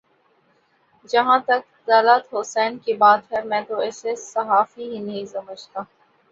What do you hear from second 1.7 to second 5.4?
طلعت حسین کی بات ہے میں تو اسے صحافی ہی نہیں